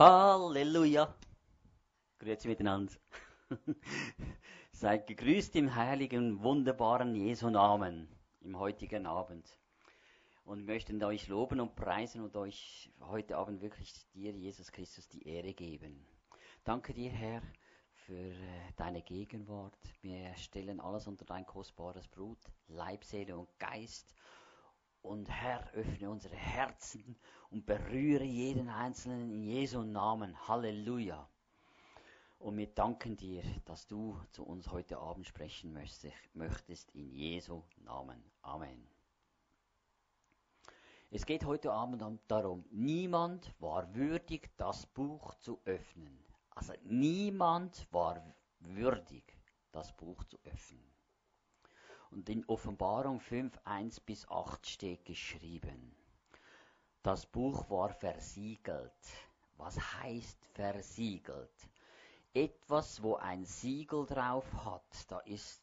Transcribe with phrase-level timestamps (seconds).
[0.00, 1.14] Halleluja.
[2.18, 2.94] Grüezi miteinander.
[4.72, 8.08] Seid gegrüßt im heiligen, wunderbaren Jesu Namen
[8.40, 9.58] im heutigen Abend.
[10.46, 15.28] Und möchten euch loben und preisen und euch heute Abend wirklich dir, Jesus Christus, die
[15.28, 16.06] Ehre geben.
[16.64, 17.42] Danke dir, Herr,
[17.92, 19.76] für äh, deine Gegenwart.
[20.00, 22.38] Wir stellen alles unter dein kostbares Blut,
[22.68, 24.14] Leib, Seele und Geist.
[25.02, 27.16] Und Herr, öffne unsere Herzen
[27.50, 30.36] und berühre jeden Einzelnen in Jesu Namen.
[30.46, 31.28] Halleluja.
[32.38, 35.76] Und wir danken dir, dass du zu uns heute Abend sprechen
[36.32, 38.22] möchtest in Jesu Namen.
[38.42, 38.86] Amen.
[41.10, 46.22] Es geht heute Abend darum, niemand war würdig, das Buch zu öffnen.
[46.50, 48.22] Also niemand war
[48.60, 49.36] würdig,
[49.72, 50.89] das Buch zu öffnen.
[52.10, 55.94] Und in Offenbarung 5, 1 bis 8 steht geschrieben,
[57.02, 58.92] das Buch war versiegelt.
[59.56, 61.68] Was heißt versiegelt?
[62.34, 65.62] Etwas, wo ein Siegel drauf hat, da ist,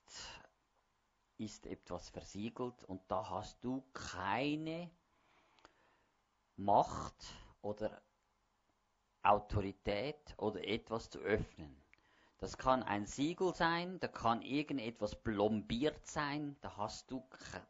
[1.37, 4.89] ist etwas versiegelt und da hast du keine
[6.55, 7.25] Macht
[7.61, 8.01] oder
[9.21, 11.86] Autorität oder etwas zu öffnen.
[12.39, 17.23] Das kann ein Siegel sein, da kann irgendetwas plombiert sein, da hast du,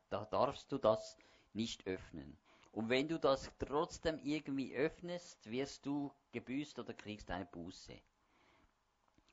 [0.10, 1.18] da darfst du das
[1.54, 2.38] nicht öffnen.
[2.74, 8.00] Und wenn du das trotzdem irgendwie öffnest, wirst du gebüßt oder kriegst eine Buße.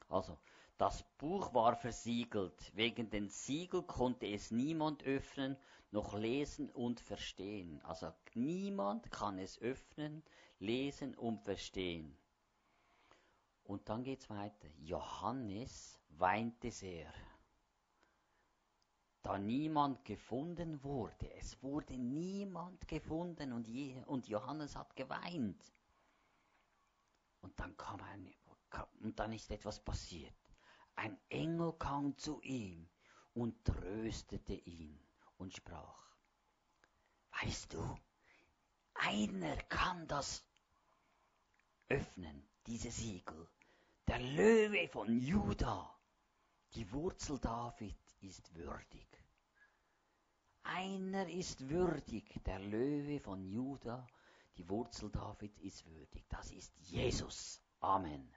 [0.08, 0.38] Also,
[0.78, 2.70] das Buch war versiegelt.
[2.74, 5.56] Wegen den Siegel konnte es niemand öffnen,
[5.90, 7.80] noch lesen und verstehen.
[7.84, 10.22] Also niemand kann es öffnen,
[10.58, 12.16] lesen und verstehen.
[13.64, 14.68] Und dann geht's weiter.
[14.78, 17.12] Johannes weinte sehr
[19.24, 21.32] da niemand gefunden wurde.
[21.36, 25.72] Es wurde niemand gefunden und, je, und Johannes hat geweint.
[27.40, 28.34] Und dann kam ein,
[29.00, 30.36] und dann ist etwas passiert.
[30.94, 32.86] Ein Engel kam zu ihm
[33.32, 35.02] und tröstete ihn
[35.38, 36.14] und sprach,
[37.40, 37.98] weißt du,
[38.92, 40.44] einer kann das
[41.88, 43.48] öffnen, diese Siegel.
[44.06, 45.98] Der Löwe von Juda,
[46.74, 49.08] die Wurzel David ist würdig.
[50.62, 54.06] Einer ist würdig, der Löwe von Juda,
[54.56, 56.24] die Wurzel David ist würdig.
[56.28, 57.60] Das ist Jesus.
[57.80, 58.34] Amen.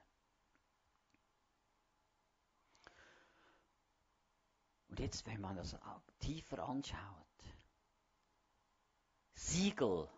[4.88, 5.76] Und jetzt, wenn man das
[6.18, 7.26] tiefer anschaut,
[9.34, 10.08] Siegel.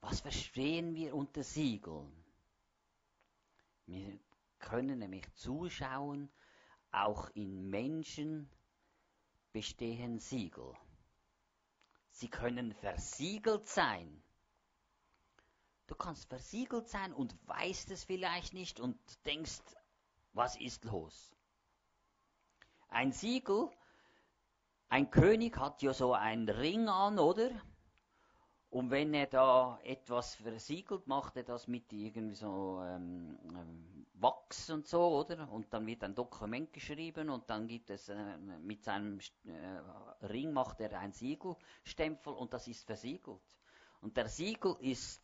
[0.00, 2.10] Was verstehen wir unter Siegeln?
[3.86, 4.18] Wir
[4.58, 6.30] können nämlich zuschauen,
[6.92, 8.50] auch in Menschen,
[9.52, 10.74] bestehen Siegel.
[12.10, 14.22] Sie können versiegelt sein.
[15.86, 18.96] Du kannst versiegelt sein und weißt es vielleicht nicht und
[19.26, 19.60] denkst,
[20.32, 21.34] was ist los?
[22.88, 23.70] Ein Siegel,
[24.88, 27.50] ein König hat ja so einen Ring an, oder?
[28.70, 34.70] Und wenn er da etwas versiegelt, macht er das mit irgendwie so ähm, ähm, Wachs
[34.70, 35.50] und so, oder?
[35.50, 40.52] Und dann wird ein Dokument geschrieben und dann gibt es äh, mit seinem äh, Ring
[40.52, 43.40] macht er ein Siegelstempel und das ist versiegelt.
[44.02, 45.20] Und der Siegel ist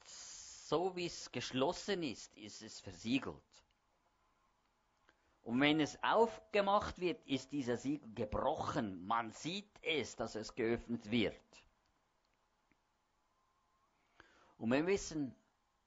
[0.68, 3.36] so wie es geschlossen ist, ist es versiegelt.
[5.44, 9.06] Und wenn es aufgemacht wird, ist dieser Siegel gebrochen.
[9.06, 11.40] Man sieht es, dass es geöffnet wird.
[14.58, 15.34] Und wir wissen,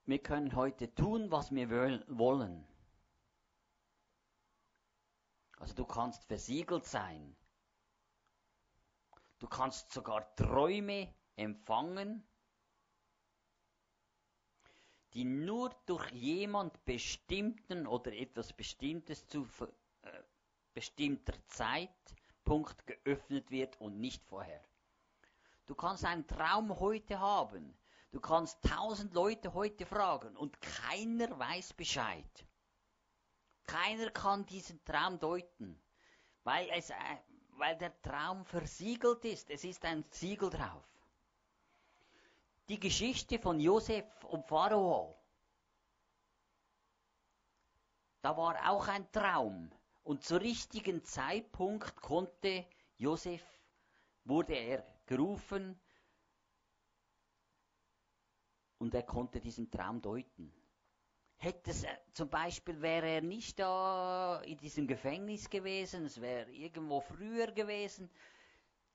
[0.06, 2.66] wir können heute tun, was wir wollen.
[5.58, 7.36] Also du kannst versiegelt sein.
[9.40, 12.24] Du kannst sogar Träume empfangen,
[15.14, 19.48] die nur durch jemand bestimmten oder etwas Bestimmtes zu
[20.02, 20.24] äh,
[20.74, 24.64] bestimmter Zeitpunkt geöffnet wird und nicht vorher.
[25.66, 27.78] Du kannst einen Traum heute haben,
[28.12, 32.48] Du kannst tausend Leute heute fragen und keiner weiß Bescheid.
[33.66, 35.80] Keiner kann diesen Traum deuten,
[36.44, 36.96] weil, es, äh,
[37.52, 39.52] weil der Traum versiegelt ist.
[39.52, 40.88] Es ist ein Siegel drauf.
[42.68, 45.16] Die Geschichte von Josef und Pharao,
[48.22, 49.72] da war auch ein Traum.
[50.04, 52.66] Und zur richtigen Zeitpunkt konnte
[52.98, 53.44] Josef,
[54.24, 55.80] wurde er gerufen,
[58.80, 60.52] und er konnte diesen Traum deuten.
[61.38, 66.52] Hätte es, äh, zum Beispiel wäre er nicht da in diesem Gefängnis gewesen, es wäre
[66.52, 68.10] irgendwo früher gewesen,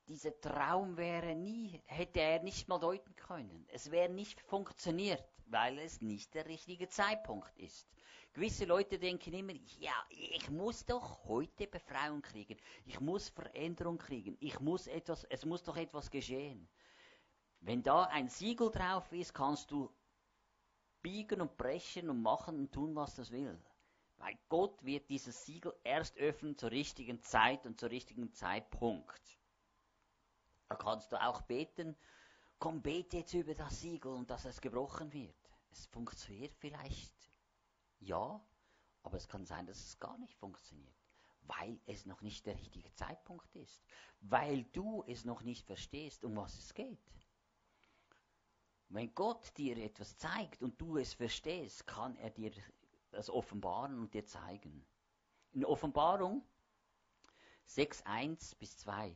[0.07, 3.65] dieser Traum wäre nie, hätte er nicht mal deuten können.
[3.69, 5.23] Es wäre nicht funktioniert.
[5.47, 7.87] weil es nicht der richtige Zeitpunkt ist.
[8.33, 12.57] Gewisse Leute denken immer, ja, ich muss doch heute Befreiung kriegen.
[12.85, 14.37] Ich muss Veränderung kriegen.
[14.39, 16.67] Ich muss etwas, es muss doch etwas geschehen.
[17.65, 19.91] Wenn da ein Siegel drauf ist, kannst du
[21.01, 23.59] biegen und brechen und machen und tun, was das will.
[24.17, 29.39] Weil Gott wird dieses Siegel erst öffnen zur richtigen Zeit und zur richtigen Zeitpunkt.
[30.67, 31.97] Da kannst du auch beten,
[32.59, 35.35] komm, bete jetzt über das Siegel und dass es gebrochen wird.
[35.71, 37.15] Es funktioniert vielleicht,
[37.97, 38.39] ja,
[39.01, 40.95] aber es kann sein, dass es gar nicht funktioniert,
[41.41, 43.83] weil es noch nicht der richtige Zeitpunkt ist,
[44.19, 47.24] weil du es noch nicht verstehst, um was es geht.
[48.89, 52.51] Wenn Gott dir etwas zeigt und du es verstehst, kann er dir
[53.11, 54.85] das offenbaren und dir zeigen.
[55.53, 56.43] In Offenbarung
[57.65, 59.15] 6, 1 bis 2.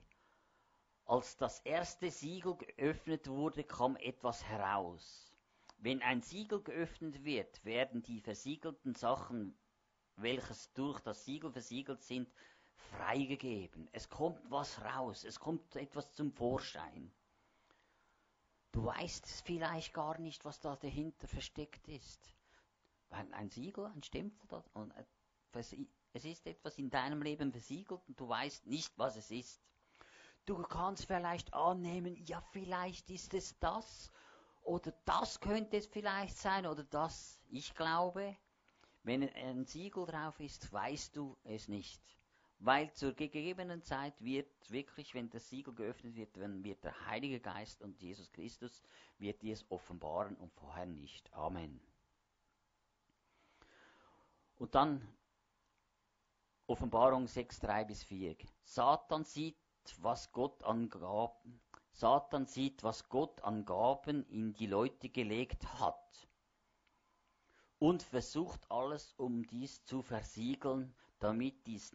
[1.06, 5.32] Als das erste Siegel geöffnet wurde, kam etwas heraus.
[5.78, 9.58] Wenn ein Siegel geöffnet wird, werden die versiegelten Sachen,
[10.16, 12.30] welches durch das Siegel versiegelt sind,
[12.98, 13.88] freigegeben.
[13.92, 17.12] Es kommt was raus, es kommt etwas zum Vorschein.
[18.72, 22.34] Du weißt vielleicht gar nicht, was da dahinter versteckt ist.
[23.10, 24.94] Ein Siegel, ein Stempel, und
[25.54, 29.62] es ist etwas in deinem Leben versiegelt und du weißt nicht, was es ist.
[30.46, 34.12] Du kannst vielleicht annehmen, ja, vielleicht ist es das
[34.62, 37.40] oder das könnte es vielleicht sein oder das.
[37.50, 38.38] Ich glaube,
[39.04, 42.02] wenn ein Siegel drauf ist, weißt du es nicht.
[42.62, 47.40] Weil zur gegebenen Zeit wird wirklich, wenn das Siegel geöffnet wird, dann wird der Heilige
[47.40, 48.84] Geist und Jesus Christus
[49.18, 51.32] wird dir offenbaren und vorher nicht.
[51.34, 51.80] Amen.
[54.58, 55.08] Und dann
[56.68, 58.36] Offenbarung 6, 3 bis 4.
[58.64, 59.56] Satan sieht,
[60.02, 61.62] was Gott an Gaben,
[61.94, 66.28] Satan sieht, was Gott an Gaben in die Leute gelegt hat
[67.80, 71.94] und versucht alles, um dies zu versiegeln, damit dies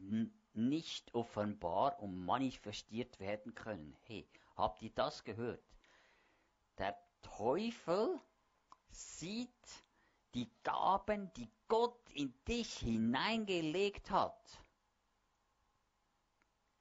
[0.55, 3.97] nicht offenbar und manifestiert werden können.
[4.05, 5.65] Hey, habt ihr das gehört?
[6.79, 8.21] Der Teufel
[8.91, 9.51] sieht
[10.35, 14.59] die Gaben, die Gott in dich hineingelegt hat.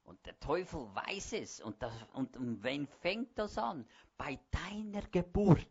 [0.04, 1.60] Und der Teufel weiß es.
[1.60, 3.86] Und, das, und, und wen fängt das an?
[4.18, 5.66] Bei deiner Geburt.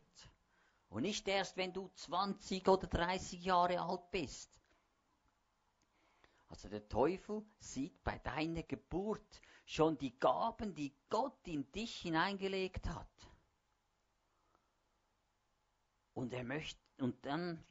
[0.89, 4.59] Und nicht erst, wenn du 20 oder 30 Jahre alt bist.
[6.53, 12.85] Also der Teufel sieht bei deiner Geburt schon die Gaben, die Gott in dich hineingelegt
[12.89, 13.09] hat.
[16.13, 17.65] Und er möchte, und dann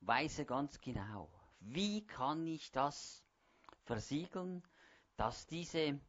[0.00, 1.28] weiß er ganz genau,
[1.60, 3.22] wie kann ich das
[3.82, 4.62] versiegeln,
[5.18, 6.00] dass diese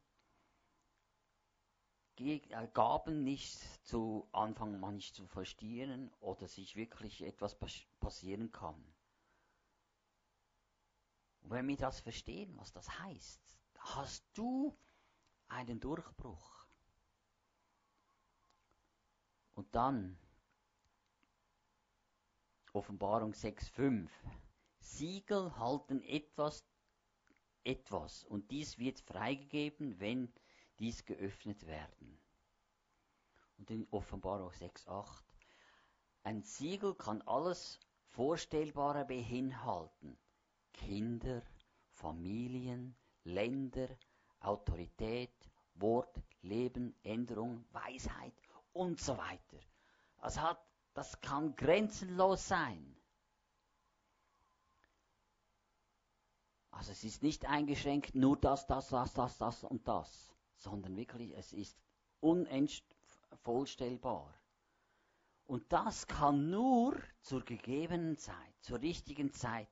[2.16, 2.40] äh,
[2.74, 7.58] Gaben nicht zu Anfang mal nicht zu verstehen oder sich wirklich etwas
[8.00, 8.95] passieren kann.
[11.46, 13.40] Und wenn wir das verstehen, was das heißt,
[13.78, 14.76] hast du
[15.48, 16.66] einen Durchbruch.
[19.54, 20.18] Und dann
[22.74, 24.10] Offenbarung 6.5.
[24.80, 26.66] Siegel halten etwas,
[27.64, 30.34] etwas und dies wird freigegeben, wenn
[30.80, 32.20] dies geöffnet werden.
[33.60, 35.24] Und in Offenbarung 6.8.
[36.24, 40.18] Ein Siegel kann alles Vorstellbare beinhalten.
[40.76, 41.42] Kinder,
[41.92, 43.88] Familien, Länder,
[44.40, 45.34] Autorität,
[45.76, 48.34] Wort, Leben, Änderung, Weisheit
[48.74, 49.60] und so weiter.
[50.18, 50.60] Also hat,
[50.94, 52.98] das kann grenzenlos sein.
[56.72, 61.34] Also es ist nicht eingeschränkt nur das, das, das, das, das und das, sondern wirklich
[61.36, 61.80] es ist
[62.20, 64.34] unvollstellbar.
[65.46, 69.70] Und das kann nur zur gegebenen Zeit, zur richtigen Zeit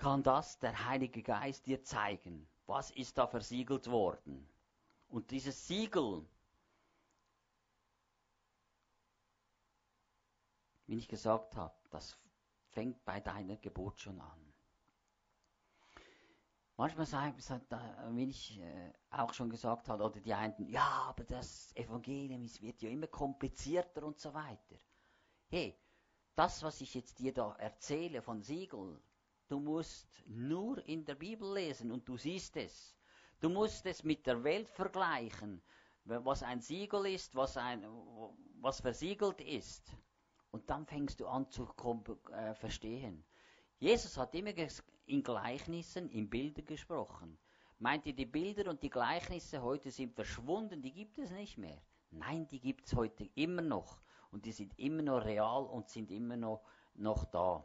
[0.00, 2.48] kann das der Heilige Geist dir zeigen.
[2.66, 4.48] Was ist da versiegelt worden?
[5.08, 6.26] Und dieses Siegel,
[10.86, 12.16] wie ich gesagt habe, das
[12.70, 14.54] fängt bei deiner Geburt schon an.
[16.78, 17.36] Manchmal sagen,
[18.16, 22.62] wie ich äh, auch schon gesagt habe, oder die einen, ja, aber das Evangelium es
[22.62, 24.76] wird ja immer komplizierter und so weiter.
[25.50, 25.78] Hey,
[26.36, 28.98] das, was ich jetzt dir da erzähle von Siegel,
[29.50, 32.94] Du musst nur in der Bibel lesen und du siehst es.
[33.40, 35.60] Du musst es mit der Welt vergleichen,
[36.04, 37.84] was ein Siegel ist, was, ein,
[38.60, 39.92] was versiegelt ist.
[40.52, 41.68] Und dann fängst du an zu
[42.30, 43.24] äh, verstehen.
[43.80, 44.52] Jesus hat immer
[45.06, 47.36] in Gleichnissen, in Bildern gesprochen.
[47.80, 51.82] Meint ihr, die Bilder und die Gleichnisse heute sind verschwunden, die gibt es nicht mehr?
[52.12, 54.00] Nein, die gibt es heute immer noch.
[54.30, 56.62] und die sind immer noch real und sind immer noch,
[56.94, 57.64] noch da.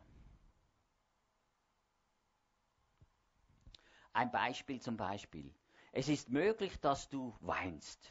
[4.16, 5.54] Ein Beispiel zum Beispiel.
[5.92, 8.10] Es ist möglich, dass du weinst.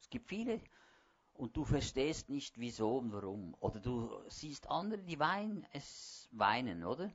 [0.00, 0.62] Es gibt viele
[1.34, 3.56] und du verstehst nicht wieso und warum.
[3.58, 7.12] Oder du siehst andere, die weinen, es weinen, oder?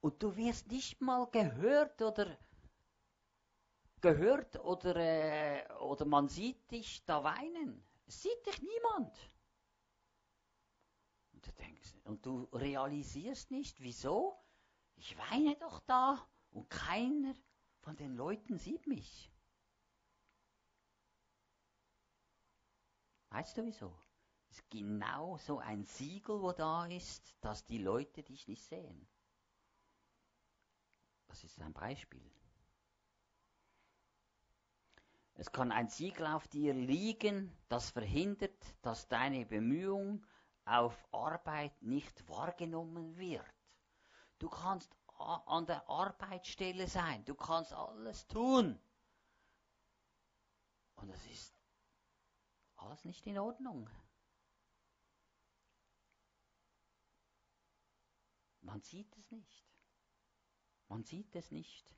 [0.00, 2.38] Und du wirst nicht mal gehört oder
[4.00, 7.84] gehört oder, äh, oder man sieht dich da weinen.
[8.06, 9.16] Es sieht dich niemand.
[11.32, 14.43] Und du denkst, und du realisierst nicht, wieso?
[14.96, 17.34] Ich weine doch da und keiner
[17.80, 19.30] von den Leuten sieht mich.
[23.30, 23.92] Weißt du wieso?
[24.48, 29.08] Es ist genau so ein Siegel, wo da ist, dass die Leute dich nicht sehen.
[31.26, 32.30] Das ist ein Beispiel.
[35.34, 40.24] Es kann ein Siegel auf dir liegen, das verhindert, dass deine Bemühung
[40.64, 43.53] auf Arbeit nicht wahrgenommen wird.
[44.44, 48.78] Du kannst an der Arbeitsstelle sein, du kannst alles tun.
[50.96, 51.58] Und es ist
[52.76, 53.88] alles nicht in Ordnung.
[58.60, 59.64] Man sieht es nicht.
[60.88, 61.90] Man sieht es nicht.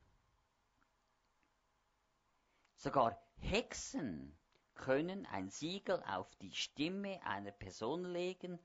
[2.77, 4.39] Sogar Hexen
[4.77, 8.61] können ein Siegel auf die Stimme einer Person legen,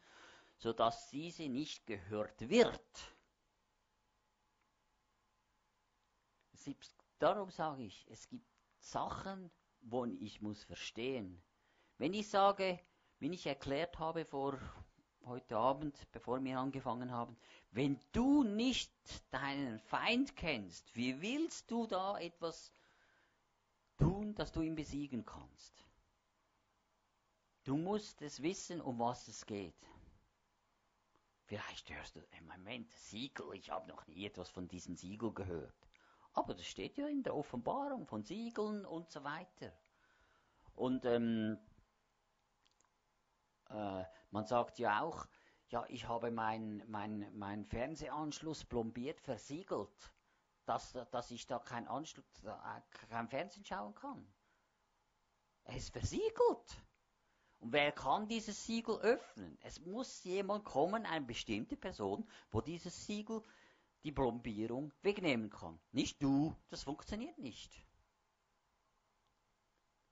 [0.60, 3.16] sodass diese nicht gehört wird.
[7.20, 8.48] Darum sage ich, es gibt
[8.80, 9.52] Sachen,
[9.82, 11.42] wo ich muss verstehen.
[11.98, 12.80] Wenn ich sage,
[13.20, 14.60] wie ich erklärt habe vor
[15.24, 17.38] heute Abend, bevor wir angefangen haben,
[17.72, 18.92] wenn du nicht
[19.32, 22.72] deinen Feind kennst, wie willst du da etwas
[23.98, 25.86] tun, dass du ihn besiegen kannst?
[27.64, 29.76] Du musst es wissen, um was es geht.
[31.46, 35.91] Vielleicht hörst du, im Moment, Siegel, ich habe noch nie etwas von diesem Siegel gehört.
[36.34, 39.74] Aber das steht ja in der Offenbarung von Siegeln und so weiter.
[40.76, 41.58] Und ähm,
[43.70, 45.28] äh, man sagt ja auch,
[45.70, 50.14] ja, ich habe meinen mein, mein Fernsehanschluss plombiert, versiegelt,
[50.66, 52.26] dass, dass ich da kein Anschluss,
[53.10, 54.26] kein Fernsehen schauen kann.
[55.64, 56.82] Er ist versiegelt.
[57.60, 59.58] Und wer kann dieses Siegel öffnen?
[59.62, 63.44] Es muss jemand kommen, eine bestimmte Person, wo dieses Siegel
[64.04, 65.80] die Plombierung wegnehmen kann.
[65.92, 67.84] Nicht du, das funktioniert nicht.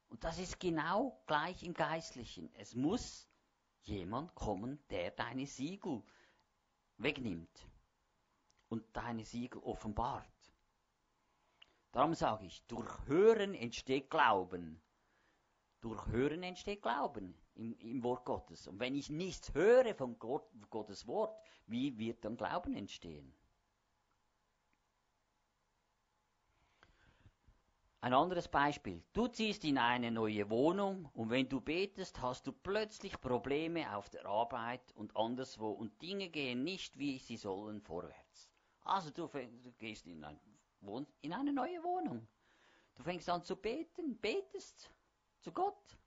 [0.09, 2.49] Und das ist genau gleich im Geistlichen.
[2.55, 3.27] Es muss
[3.83, 6.03] jemand kommen, der deine Siegel
[6.97, 7.67] wegnimmt
[8.69, 10.25] und deine Siegel offenbart.
[11.91, 14.81] Darum sage ich, durch Hören entsteht Glauben.
[15.81, 18.67] Durch Hören entsteht Glauben im, im Wort Gottes.
[18.67, 23.33] Und wenn ich nichts höre von Gott, Gottes Wort, wie wird dann Glauben entstehen?
[28.01, 29.03] Ein anderes Beispiel.
[29.11, 34.09] Du ziehst in eine neue Wohnung und wenn du betest, hast du plötzlich Probleme auf
[34.09, 38.49] der Arbeit und anderswo und Dinge gehen nicht, wie sie sollen, vorwärts.
[38.83, 40.39] Also du, du gehst in, ein,
[41.21, 42.25] in eine neue Wohnung.
[42.95, 44.89] Du fängst an zu beten, betest
[45.41, 45.97] zu Gott.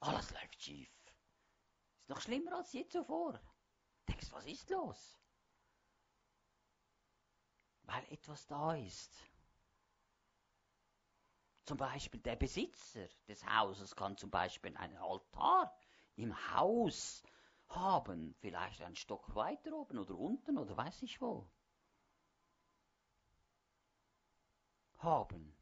[0.00, 0.92] Alles läuft schief.
[2.00, 3.40] Ist noch schlimmer als je zuvor.
[4.06, 5.18] Denkst, was ist los?
[7.84, 9.16] Weil etwas da ist
[11.68, 15.70] zum Beispiel der Besitzer des Hauses kann zum Beispiel einen Altar
[16.16, 17.22] im Haus
[17.68, 21.46] haben, vielleicht einen Stock weiter oben oder unten oder weiß ich wo.
[24.96, 25.54] Haben.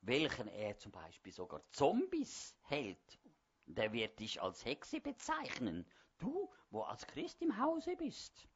[0.00, 3.20] Welchen er zum Beispiel sogar Zombies hält.
[3.66, 5.86] Der wird dich als Hexe bezeichnen.
[6.18, 8.48] Du, wo als Christ im Hause bist.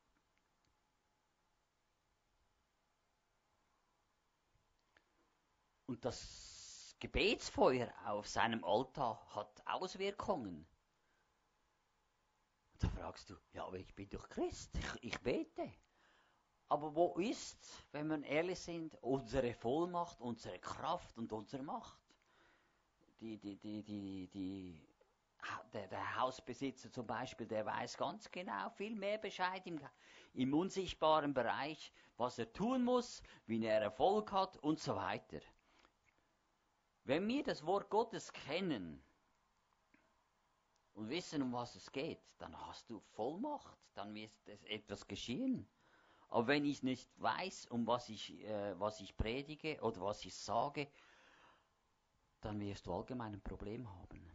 [5.86, 10.66] Und das Gebetsfeuer auf seinem Altar hat Auswirkungen.
[12.78, 15.72] Da fragst du, ja, aber ich bin doch Christ, ich, ich bete.
[16.68, 22.00] Aber wo ist, wenn wir ehrlich sind, unsere Vollmacht, unsere Kraft und unsere Macht?
[23.20, 24.88] Die, die, die, die, die,
[25.72, 29.80] der, der, Hausbesitzer zum Beispiel, der weiß ganz genau viel mehr Bescheid im,
[30.34, 35.40] im unsichtbaren Bereich, was er tun muss, wie er Erfolg hat und so weiter.
[37.06, 39.00] Wenn wir das Wort Gottes kennen
[40.94, 44.32] und wissen, um was es geht, dann hast du Vollmacht, dann wird
[44.64, 45.68] etwas geschehen.
[46.28, 50.34] Aber wenn ich nicht weiß, um was ich, äh, was ich predige oder was ich
[50.34, 50.90] sage,
[52.40, 54.28] dann wirst du allgemein ein Problem haben.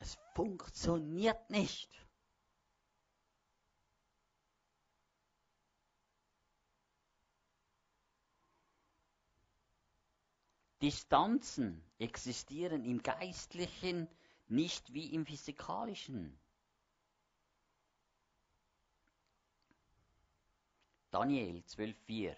[0.00, 2.09] Es funktioniert nicht.
[10.82, 14.08] Distanzen existieren im Geistlichen
[14.48, 16.38] nicht wie im Physikalischen.
[21.10, 22.36] Daniel 12,4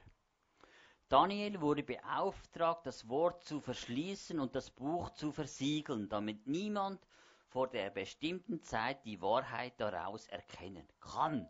[1.08, 7.06] Daniel wurde beauftragt, das Wort zu verschließen und das Buch zu versiegeln, damit niemand
[7.48, 11.46] vor der bestimmten Zeit die Wahrheit daraus erkennen kann.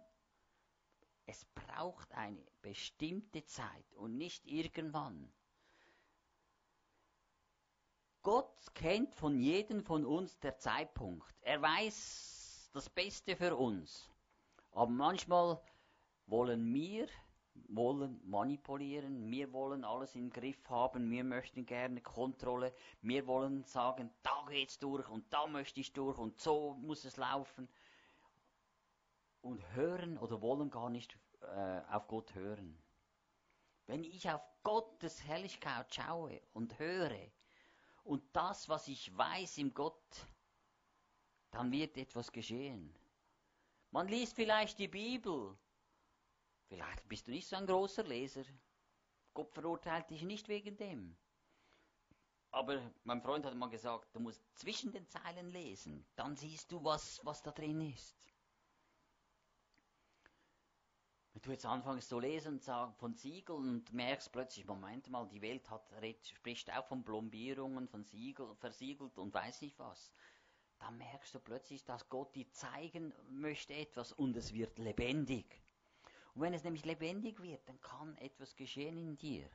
[1.27, 5.33] Es braucht eine bestimmte Zeit und nicht irgendwann.
[8.23, 11.35] Gott kennt von jedem von uns der Zeitpunkt.
[11.43, 14.09] Er weiß das Beste für uns.
[14.71, 15.61] Aber manchmal
[16.27, 17.09] wollen wir
[17.69, 24.11] wollen manipulieren, wir wollen alles im Griff haben, wir möchten gerne Kontrolle, wir wollen sagen,
[24.23, 27.69] da geht's durch und da möchte ich durch und so muss es laufen
[29.41, 32.79] und hören oder wollen gar nicht äh, auf Gott hören.
[33.87, 37.11] Wenn ich auf Gottes Herrlichkeit schaue und höre
[38.05, 40.27] und das, was ich weiß im Gott,
[41.51, 42.95] dann wird etwas geschehen.
[43.91, 45.57] Man liest vielleicht die Bibel
[46.73, 48.45] Vielleicht bist du nicht so ein großer Leser.
[49.35, 51.15] Gott verurteilt dich nicht wegen dem.
[52.51, 56.83] Aber mein Freund hat mal gesagt, du musst zwischen den Zeilen lesen, dann siehst du,
[56.83, 58.17] was, was da drin ist.
[61.33, 65.27] Wenn du jetzt anfängst zu lesen und sagen von Siegeln und merkst plötzlich, Moment mal,
[65.29, 65.91] die Welt hat,
[66.35, 70.13] spricht auch von Plombierungen, von Siegel, versiegelt und weiß nicht was,
[70.79, 75.63] dann merkst du plötzlich, dass Gott dir zeigen möchte etwas und es wird lebendig.
[76.35, 79.49] Und wenn es nämlich lebendig wird, dann kann etwas geschehen in dir.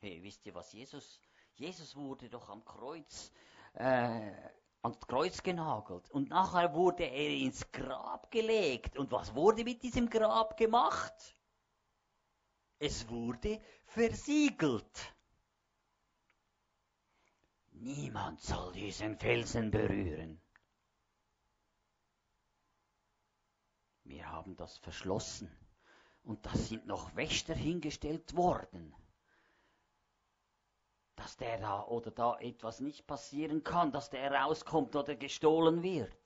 [0.00, 1.20] Hey, wisst ihr was Jesus?
[1.54, 3.30] Jesus wurde doch am Kreuz,
[3.74, 4.32] äh,
[4.82, 8.98] ans Kreuz genagelt und nachher wurde er ins Grab gelegt.
[8.98, 11.36] Und was wurde mit diesem Grab gemacht?
[12.78, 15.14] Es wurde versiegelt.
[17.70, 20.40] Niemand soll diesen Felsen berühren.
[24.04, 25.50] Wir haben das verschlossen.
[26.24, 28.94] Und da sind noch Wächter hingestellt worden.
[31.22, 36.16] Dass der da oder da etwas nicht passieren kann, dass der rauskommt oder gestohlen wird.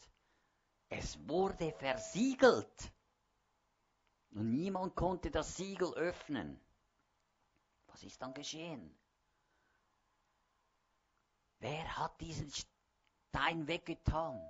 [0.89, 2.93] Es wurde versiegelt.
[4.31, 6.59] Und niemand konnte das Siegel öffnen.
[7.89, 8.99] Was ist dann geschehen?
[11.59, 14.41] Wer hat diesen Stein weggetan?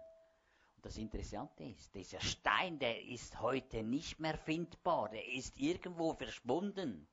[0.87, 7.09] das Interessante ist, dieser Stein, der ist heute nicht mehr findbar, der ist irgendwo verschwunden.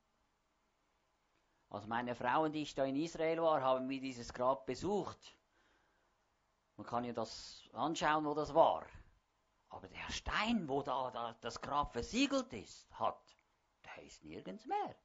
[1.73, 5.35] Als meine Frau und ich da in Israel war, haben wir dieses Grab besucht.
[6.77, 8.85] Man kann ja das anschauen, wo das war.
[9.69, 13.35] Aber der Stein, wo da, da das Grab versiegelt ist, hat,
[13.85, 14.95] der ist nirgends mehr.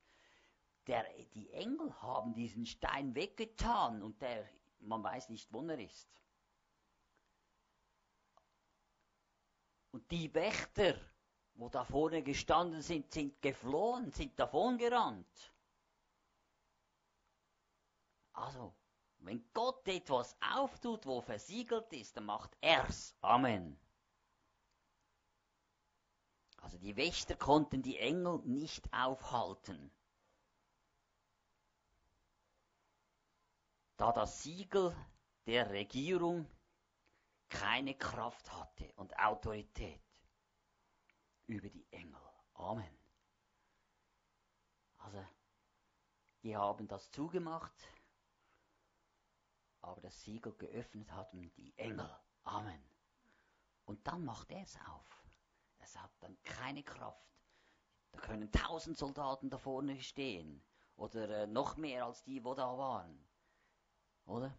[0.87, 4.46] Der, die Engel haben diesen Stein weggetan und der,
[4.81, 6.22] man weiß nicht, wo er ist.
[9.90, 11.00] Und die Wächter,
[11.54, 15.50] wo da vorne gestanden sind, sind geflohen, sind davongerannt.
[18.38, 18.72] Also,
[19.18, 23.16] wenn Gott etwas auftut, wo versiegelt ist, dann macht er's.
[23.20, 23.79] Amen.
[26.59, 29.90] Also die Wächter konnten die Engel nicht aufhalten.
[33.96, 34.94] Da das Siegel
[35.46, 36.48] der Regierung
[37.48, 40.01] keine Kraft hatte und Autorität
[41.46, 42.20] über die Engel.
[42.55, 42.98] Amen.
[44.98, 45.27] Also,
[46.42, 47.74] die haben das zugemacht,
[49.88, 52.09] aber das Siegel geöffnet hatten die Engel.
[52.44, 52.83] Amen.
[53.87, 55.24] Und dann macht er es auf.
[55.79, 57.27] Es hat dann keine Kraft.
[58.12, 60.62] Da können tausend Soldaten da vorne stehen.
[60.96, 63.27] Oder äh, noch mehr als die, wo da waren.
[64.27, 64.57] Oder?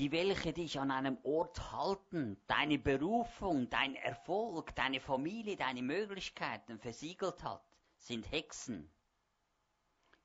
[0.00, 6.78] die welche dich an einem Ort halten, deine Berufung, dein Erfolg, deine Familie, deine Möglichkeiten
[6.78, 7.69] versiegelt hat,
[8.00, 8.92] sind Hexen,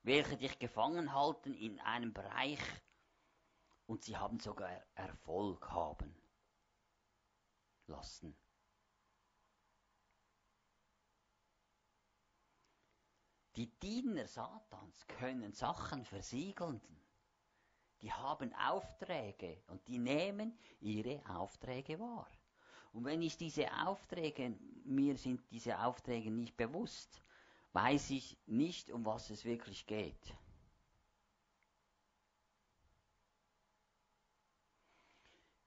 [0.02, 2.60] welche dich gefangen halten in einem Bereich
[3.86, 6.14] und sie haben sogar Erfolg haben
[7.86, 8.36] lassen.
[13.54, 16.80] Die Diener Satans können Sachen versiegeln
[18.02, 22.28] die haben Aufträge und die nehmen ihre Aufträge wahr.
[22.92, 27.22] Und wenn ich diese Aufträge, mir sind diese Aufträge nicht bewusst,
[27.76, 30.34] weiß ich nicht, um was es wirklich geht.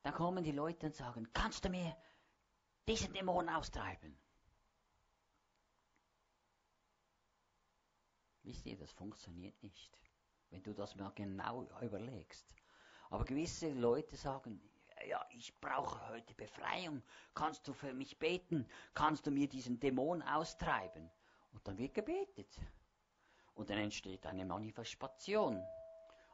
[0.02, 1.96] Dann kommen die Leute und sagen, kannst du mir
[2.88, 4.18] diesen Dämon austreiben?
[8.42, 9.96] Wisst ihr, das funktioniert nicht,
[10.50, 12.56] wenn du das mal genau überlegst.
[13.12, 14.60] Aber gewisse Leute sagen,
[15.08, 17.04] ja, ich brauche heute Befreiung.
[17.36, 18.68] Kannst du für mich beten?
[18.96, 21.12] Kannst du mir diesen Dämon austreiben?
[21.52, 22.60] Und dann wird gebetet.
[23.54, 25.64] Und dann entsteht eine Manifestation.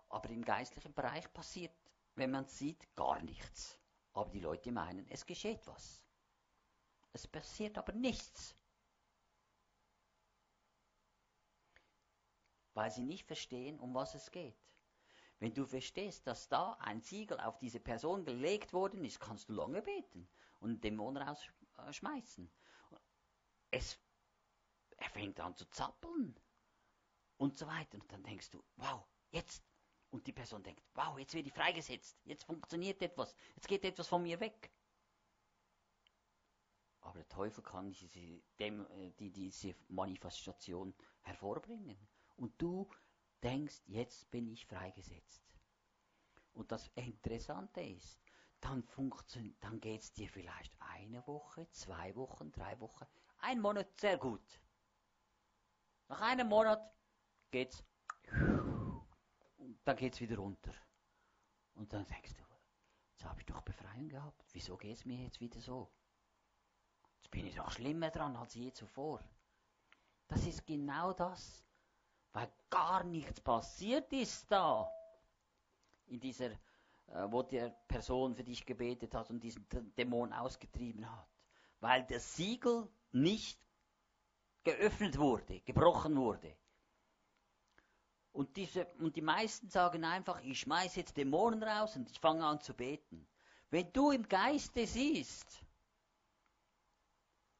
[0.10, 1.73] Aber im geistlichen Bereich passiert,
[2.15, 3.80] wenn man sieht, gar nichts.
[4.13, 6.04] Aber die Leute meinen, es geschieht was.
[7.12, 8.56] Es passiert aber nichts.
[12.73, 14.58] Weil sie nicht verstehen, um was es geht.
[15.39, 19.54] Wenn du verstehst, dass da ein Siegel auf diese Person gelegt worden ist, kannst du
[19.54, 20.28] lange beten
[20.60, 22.49] und einen Dämon rausschmeißen.
[23.71, 23.99] Es,
[24.97, 26.39] er fängt an zu zappeln
[27.38, 27.99] und so weiter.
[27.99, 29.63] Und dann denkst du, wow, jetzt.
[30.12, 32.17] Und die Person denkt, wow, jetzt werde ich freigesetzt.
[32.23, 33.36] Jetzt funktioniert etwas.
[33.55, 34.71] Jetzt geht etwas von mir weg.
[37.01, 41.97] Aber der Teufel kann diese, dem, äh, die, diese Manifestation hervorbringen.
[42.38, 42.89] Und du
[43.43, 45.43] denkst, jetzt bin ich freigesetzt.
[46.53, 48.19] Und das Interessante ist,
[48.62, 48.84] dann,
[49.60, 53.05] dann geht es dir vielleicht eine Woche, zwei Wochen, drei Wochen,
[53.39, 54.60] ein Monat sehr gut.
[56.08, 56.82] Nach einem Monat
[57.52, 57.84] geht's,
[59.58, 60.74] und dann geht's wieder runter.
[61.74, 62.44] Und dann denkst du,
[63.12, 64.46] jetzt habe ich doch Befreiung gehabt.
[64.54, 65.91] Wieso geht es mir jetzt wieder so?
[67.18, 69.24] Jetzt bin ich noch schlimmer dran als je zuvor.
[70.28, 71.65] Das ist genau das,
[72.34, 74.91] weil gar nichts passiert ist da.
[76.08, 76.52] In dieser,
[77.08, 81.28] äh, wo die Person für dich gebetet hat und diesen Dämon ausgetrieben hat.
[81.80, 83.60] Weil das Siegel nicht
[84.65, 86.54] geöffnet wurde, gebrochen wurde.
[88.34, 92.45] Und, diese, und die meisten sagen einfach, ich schmeiße jetzt Dämonen raus und ich fange
[92.45, 93.25] an zu beten.
[93.69, 95.63] Wenn du im Geiste siehst,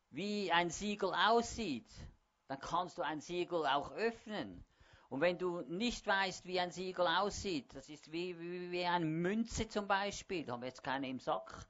[0.10, 1.90] wie ein Siegel aussieht,
[2.48, 4.66] dann kannst du ein Siegel auch öffnen.
[5.10, 9.06] Und wenn du nicht weißt, wie ein Siegel aussieht, das ist wie, wie, wie eine
[9.06, 11.66] Münze zum Beispiel, da haben wir jetzt keine im Sack.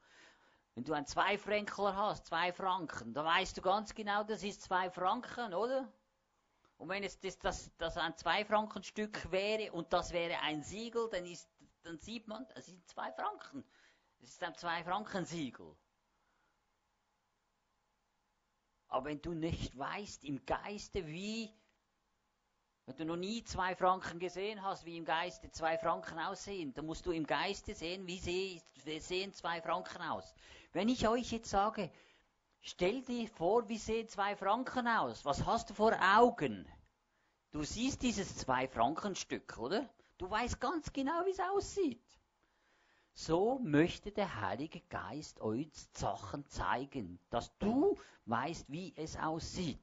[0.75, 4.89] Wenn du einen Zweifränkler hast, zwei Franken, dann weißt du ganz genau, das ist zwei
[4.89, 5.91] Franken, oder?
[6.77, 11.25] Und wenn es das, das, das ein Zwei-Franken-Stück wäre und das wäre ein Siegel, dann,
[11.25, 11.49] ist,
[11.83, 13.63] dann sieht man, es sind zwei Franken.
[14.19, 15.75] Es ist ein Zwei-Franken-Siegel.
[18.87, 21.49] Aber wenn du nicht weißt im Geiste, wie,
[22.85, 26.85] wenn du noch nie zwei Franken gesehen hast, wie im Geiste zwei Franken aussehen, dann
[26.85, 28.19] musst du im Geiste sehen, wie
[28.99, 30.35] sehen zwei Franken aus.
[30.75, 31.89] Wenn ich euch jetzt sage,
[32.59, 36.67] stell dir vor, wie sehen zwei Franken aus, was hast du vor Augen?
[37.51, 39.89] Du siehst dieses zwei Franken Stück, oder?
[40.17, 42.03] Du weißt ganz genau, wie es aussieht.
[43.13, 49.79] So möchte der Heilige Geist euch Sachen zeigen, dass du weißt, wie es aussieht.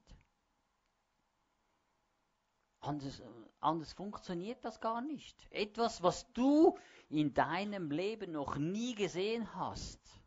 [2.80, 3.22] Anders,
[3.60, 5.46] anders funktioniert das gar nicht.
[5.52, 6.76] Etwas, was du
[7.08, 10.21] in deinem Leben noch nie gesehen hast,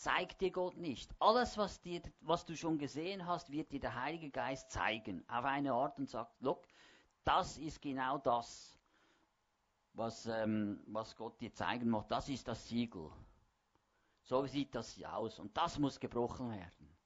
[0.00, 1.14] zeigt dir Gott nicht.
[1.18, 5.24] Alles, was, dir, was du schon gesehen hast, wird dir der Heilige Geist zeigen.
[5.28, 6.66] Auf eine Art und sagt, look,
[7.24, 8.80] das ist genau das
[9.94, 13.10] was, ähm, was Gott dir zeigen möchte, das ist das Siegel.
[14.22, 16.96] So sieht das aus und das muss gebrochen werden.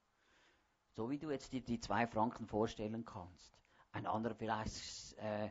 [0.91, 3.59] So wie du jetzt dir die zwei Franken vorstellen kannst.
[3.93, 5.51] Ein anderer vielleicht äh,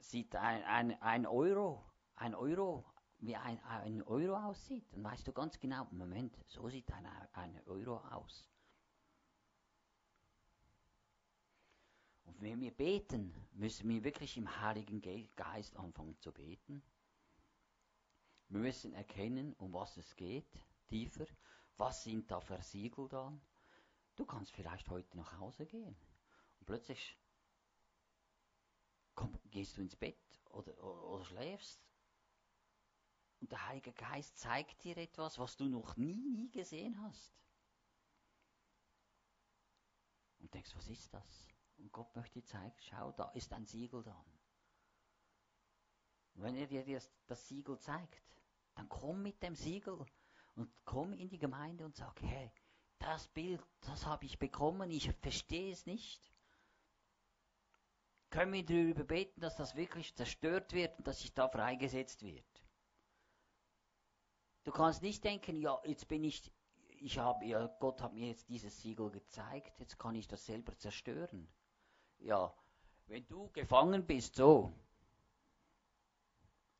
[0.00, 1.82] sieht ein, ein, ein Euro,
[2.16, 2.84] ein Euro,
[3.22, 4.84] wie ein, ein Euro aussieht.
[4.92, 8.50] Dann weißt du ganz genau, Moment, so sieht ein, ein Euro aus.
[12.24, 15.00] Und wenn wir beten, müssen wir wirklich im Heiligen
[15.36, 16.82] Geist anfangen zu beten.
[18.48, 20.58] Wir müssen erkennen, um was es geht,
[20.88, 21.26] tiefer.
[21.76, 23.32] Was sind da für Siegel da?
[24.16, 25.96] Du kannst vielleicht heute nach Hause gehen
[26.58, 27.16] und plötzlich
[29.14, 30.18] komm, gehst du ins Bett
[30.50, 31.91] oder, oder, oder schläfst
[33.42, 37.34] und der Heilige Geist zeigt dir etwas, was du noch nie, nie gesehen hast.
[40.38, 41.48] Und denkst, was ist das?
[41.76, 44.24] Und Gott möchte dir zeigen, schau, da ist ein Siegel dran.
[46.34, 48.22] Und wenn er dir das, Siegel zeigt,
[48.76, 50.06] dann komm mit dem Siegel
[50.54, 52.52] und komm in die Gemeinde und sag, hey,
[53.00, 56.32] das Bild, das habe ich bekommen, ich verstehe es nicht.
[58.30, 62.61] Können wir darüber beten, dass das wirklich zerstört wird und dass ich da freigesetzt wird?
[64.64, 66.52] Du kannst nicht denken, ja, jetzt bin ich
[67.02, 70.76] ich habe ja, Gott hat mir jetzt dieses Siegel gezeigt, jetzt kann ich das selber
[70.78, 71.48] zerstören.
[72.20, 72.54] Ja,
[73.06, 74.72] wenn du gefangen bist, so,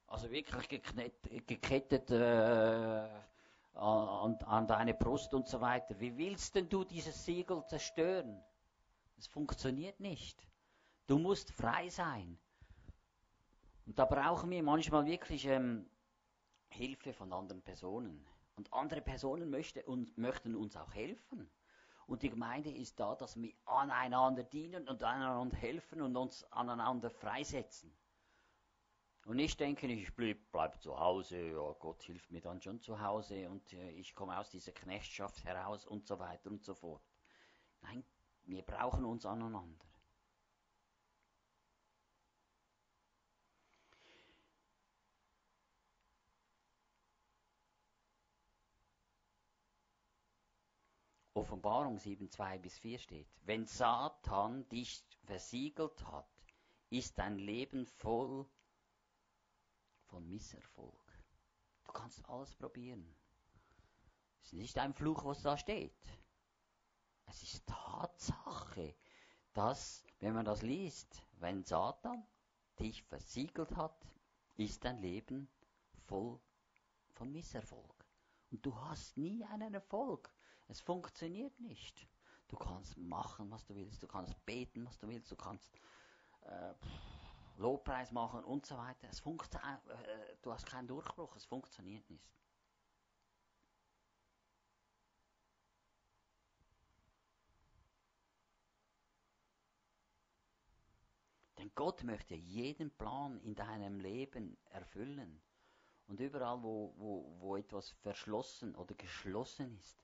[0.07, 3.09] also wirklich gekettet, gekettet äh,
[3.75, 8.41] an, an deine Brust und so weiter, wie willst denn du dieses Siegel zerstören?
[9.17, 10.47] Das funktioniert nicht.
[11.07, 12.39] Du musst frei sein.
[13.87, 15.91] Und da brauchen wir manchmal wirklich ähm,
[16.73, 18.27] Hilfe von anderen Personen.
[18.57, 21.51] Und andere Personen möchte, und, möchten uns auch helfen.
[22.07, 27.11] Und die Gemeinde ist da, dass wir aneinander dienen und aneinander helfen und uns aneinander
[27.11, 27.97] freisetzen.
[29.25, 33.01] Und nicht denken, ich bleib, bleib zu Hause, ja, Gott hilft mir dann schon zu
[33.01, 37.03] Hause und äh, ich komme aus dieser Knechtschaft heraus und so weiter und so fort.
[37.83, 38.05] Nein,
[38.45, 39.92] wir brauchen uns aneinander.
[51.35, 56.29] Offenbarung 7, 2 bis 4 steht, wenn Satan dich versiegelt hat,
[56.91, 58.47] ist dein Leben voll
[60.07, 61.25] von Misserfolg.
[61.85, 63.15] Du kannst alles probieren.
[64.43, 65.97] Es ist nicht ein Fluch, was da steht.
[67.27, 68.95] Es ist Tatsache,
[69.55, 72.27] dass, wenn man das liest, wenn Satan
[72.79, 74.07] dich versiegelt hat,
[74.57, 75.49] ist dein Leben
[76.07, 76.39] voll
[77.15, 78.05] von Misserfolg.
[78.51, 80.31] Und du hast nie einen Erfolg.
[80.73, 82.09] Es funktioniert nicht.
[82.49, 85.71] Du kannst machen, was du willst, du kannst beten, was du willst, du kannst
[86.47, 86.73] äh,
[87.59, 89.07] Lobpreis machen und so weiter.
[89.11, 92.25] Es funktioniert, äh, du hast keinen Durchbruch, es funktioniert nicht.
[101.59, 105.43] Denn Gott möchte jeden Plan in deinem Leben erfüllen.
[106.07, 110.03] Und überall, wo, wo, wo etwas verschlossen oder geschlossen ist,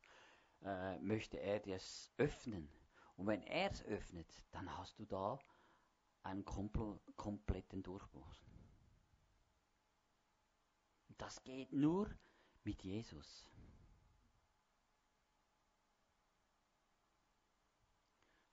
[0.62, 2.68] äh, möchte er das öffnen.
[3.16, 5.38] Und wenn er es öffnet, dann hast du da
[6.22, 8.36] einen kompletten Durchbruch.
[11.16, 12.08] Das geht nur
[12.62, 13.48] mit Jesus.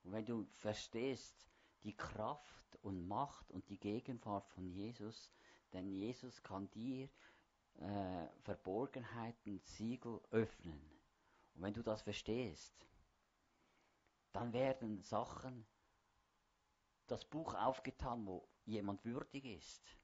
[0.04, 1.48] Und wenn du verstehst
[1.84, 5.32] die Kraft und Macht und die Gegenwart von Jesus,
[5.74, 7.10] denn Jesus kann dir
[7.80, 10.95] äh, Verborgenheiten, Siegel öffnen.
[11.56, 12.74] Und wenn du das verstehst,
[14.34, 15.66] dann werden Sachen,
[17.08, 19.98] das Buch aufgetan, wo jemand würdig ist.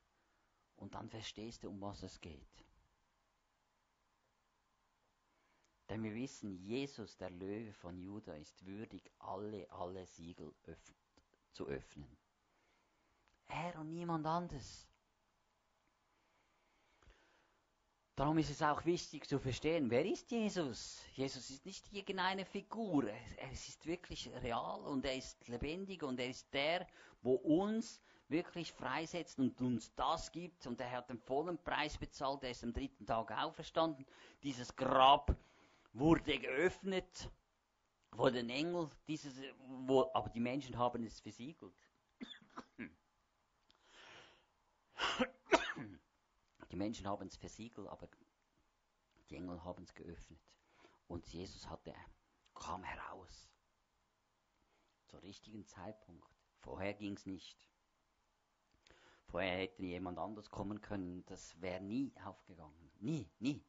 [0.78, 2.66] Und dann verstehst du, um was es geht.
[5.90, 10.96] Denn wir wissen, Jesus, der Löwe von Juda, ist würdig, alle, alle Siegel öff
[11.52, 12.18] zu öffnen.
[13.48, 14.88] Er und niemand anders.
[18.16, 21.02] Darum ist es auch wichtig zu verstehen, wer ist Jesus?
[21.14, 26.28] Jesus ist nicht irgendeine Figur, er ist wirklich real und er ist lebendig und er
[26.28, 26.86] ist der,
[27.22, 32.44] wo uns wirklich freisetzt und uns das gibt und er hat den vollen Preis bezahlt,
[32.44, 34.06] er ist am dritten Tag auferstanden.
[34.44, 35.36] Dieses Grab
[35.94, 37.30] wurde geöffnet
[38.16, 39.34] vor den Engel, dieses,
[39.68, 41.76] wo, aber die Menschen haben es versiegelt.
[46.72, 48.08] Die Menschen haben es versiegelt, aber
[49.30, 50.42] die Engel haben es geöffnet.
[51.08, 51.94] Und Jesus hatte,
[52.56, 53.50] kam heraus.
[55.08, 56.26] Zur richtigen Zeitpunkt.
[56.60, 57.68] Vorher ging es nicht.
[59.26, 61.26] Vorher hätte jemand anders kommen können.
[61.26, 62.92] Das wäre nie aufgegangen.
[63.00, 63.66] Nie, nie.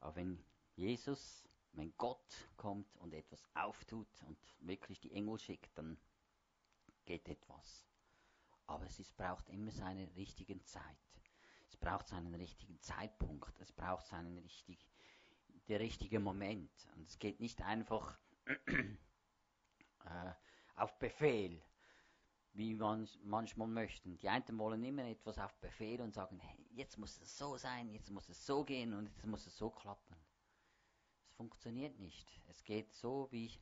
[0.00, 5.96] Aber wenn Jesus, wenn Gott kommt und etwas auftut und wirklich die Engel schickt, dann
[7.04, 7.86] geht etwas.
[8.66, 10.96] Aber es ist, braucht immer seine richtigen Zeit.
[11.68, 13.58] Es braucht seinen richtigen Zeitpunkt.
[13.60, 14.88] Es braucht seinen richtig,
[15.68, 16.70] der richtige Moment.
[16.96, 18.18] Und es geht nicht einfach
[18.66, 20.32] äh,
[20.76, 21.62] auf Befehl,
[22.52, 24.18] wie man manchmal möchten.
[24.18, 27.90] Die einen wollen immer etwas auf Befehl und sagen, hey, jetzt muss es so sein,
[27.90, 30.16] jetzt muss es so gehen und jetzt muss es so klappen.
[31.24, 32.40] Es funktioniert nicht.
[32.46, 33.52] Es geht so, wie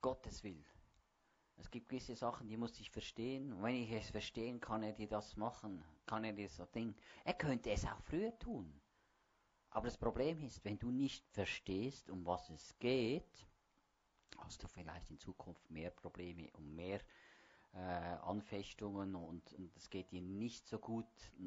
[0.00, 0.64] Gott es will.
[1.56, 3.52] Es gibt gewisse Sachen, die muss ich verstehen.
[3.52, 6.94] Und wenn ich es verstehen, kann er dir das machen, kann er dir so Ding.
[7.24, 8.80] Er könnte es auch früher tun.
[9.70, 13.46] Aber das Problem ist, wenn du nicht verstehst, um was es geht,
[14.38, 17.00] hast du vielleicht in Zukunft mehr Probleme und mehr
[17.72, 21.06] äh, Anfechtungen und, und es geht dir nicht so gut,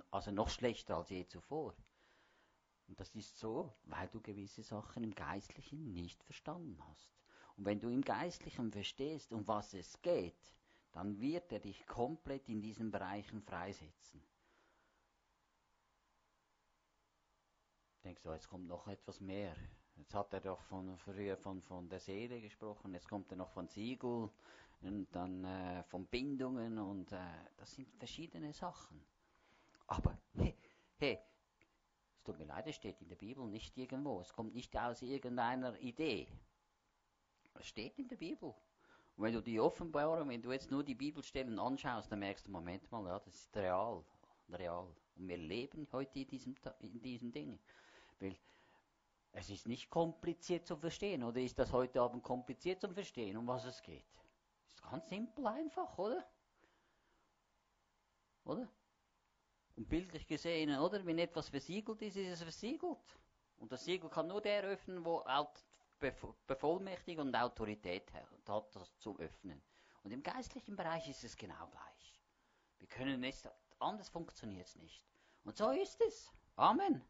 [0.09, 1.75] also noch schlechter als je zuvor.
[2.87, 7.11] Und das ist so, weil du gewisse Sachen im Geistlichen nicht verstanden hast.
[7.57, 10.55] Und wenn du im Geistlichen verstehst, um was es geht,
[10.91, 14.21] dann wird er dich komplett in diesen Bereichen freisetzen.
[18.05, 19.55] denkst du, jetzt kommt noch etwas mehr.
[19.97, 23.49] Jetzt hat er doch von, früher von, von der Seele gesprochen, jetzt kommt er noch
[23.49, 24.29] von Siegel
[24.81, 27.17] und dann äh, von Bindungen und äh,
[27.57, 29.03] das sind verschiedene Sachen.
[29.87, 30.55] Aber, hey,
[30.97, 31.19] hey,
[32.15, 35.01] es tut mir leid, es steht in der Bibel nicht irgendwo, es kommt nicht aus
[35.01, 36.27] irgendeiner Idee.
[37.55, 38.53] Es steht in der Bibel.
[39.17, 42.51] Und wenn du die Offenbarung, wenn du jetzt nur die Bibelstellen anschaust, dann merkst du,
[42.51, 44.03] Moment mal, ja, das ist real,
[44.49, 44.87] real.
[45.15, 47.57] Und wir leben heute in diesem, in diesem Ding.
[48.19, 48.35] Weil
[49.31, 51.23] es ist nicht kompliziert zu verstehen.
[51.23, 54.05] Oder ist das heute Abend kompliziert zu verstehen, um was es geht?
[54.73, 56.25] Ist ganz simpel einfach, oder?
[58.43, 58.69] Oder?
[59.77, 61.05] Und bildlich gesehen, oder?
[61.05, 63.19] Wenn etwas versiegelt ist, ist es versiegelt.
[63.57, 65.19] Und das Siegel kann nur der öffnen, wo
[66.47, 68.27] Bevollmächtigung und Autorität hat,
[68.73, 69.61] das zu öffnen.
[70.03, 72.21] Und im geistlichen Bereich ist es genau gleich.
[72.77, 73.47] Wir können es,
[73.79, 75.03] anders funktioniert es nicht.
[75.43, 76.31] Und so ist es.
[76.55, 77.03] Amen.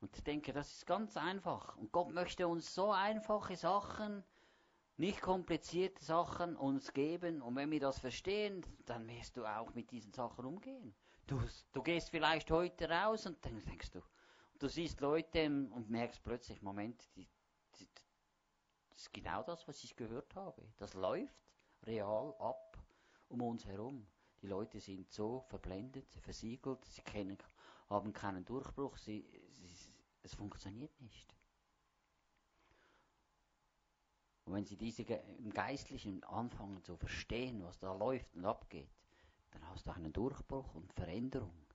[0.00, 1.76] Und ich denke, das ist ganz einfach.
[1.76, 4.24] Und Gott möchte uns so einfache Sachen,
[4.96, 7.42] nicht komplizierte Sachen uns geben.
[7.42, 10.94] Und wenn wir das verstehen, dann wirst du auch mit diesen Sachen umgehen.
[11.26, 11.40] Du,
[11.72, 14.00] du gehst vielleicht heute raus und dann denkst du,
[14.58, 17.28] du siehst Leute und merkst plötzlich, Moment, die,
[17.78, 17.88] die,
[18.90, 20.62] das ist genau das, was ich gehört habe.
[20.76, 21.36] Das läuft
[21.84, 22.78] real ab
[23.28, 24.06] um uns herum.
[24.42, 27.38] Die Leute sind so verblendet, versiegelt, sie kennen,
[27.88, 29.74] haben keinen Durchbruch, sie, sie,
[30.22, 31.34] es funktioniert nicht.
[34.44, 38.90] Und wenn sie diese im Geistlichen anfangen zu verstehen, was da läuft und abgeht,
[39.50, 41.65] dann hast du einen Durchbruch und Veränderung.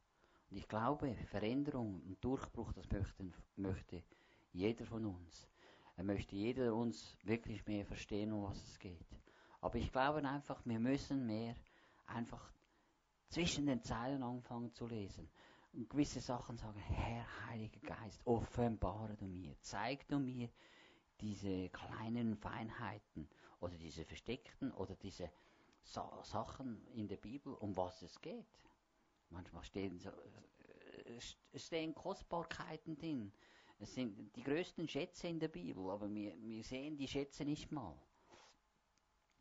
[0.52, 4.04] Und ich glaube, Veränderung und Durchbruch, das möchte, möchte
[4.52, 5.48] jeder von uns.
[5.96, 9.08] Er möchte jeder uns wirklich mehr verstehen, um was es geht.
[9.62, 11.56] Aber ich glaube einfach, wir müssen mehr
[12.06, 12.52] einfach
[13.30, 15.30] zwischen den Zeilen anfangen zu lesen
[15.72, 20.50] und gewisse Sachen sagen, Herr, Heiliger Geist, offenbare du mir, zeig du mir
[21.22, 23.30] diese kleinen Feinheiten
[23.62, 25.32] oder diese versteckten oder diese
[25.84, 28.46] Sa Sachen in der Bibel, um was es geht.
[29.32, 31.20] Manchmal stehen, so, äh,
[31.52, 33.34] es stehen Kostbarkeiten drin.
[33.80, 37.72] Es sind die größten Schätze in der Bibel, aber wir, wir sehen die Schätze nicht
[37.72, 38.00] mal.